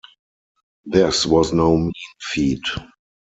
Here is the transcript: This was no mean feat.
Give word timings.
This 0.83 1.27
was 1.27 1.53
no 1.53 1.77
mean 1.77 1.93
feat. 2.19 2.63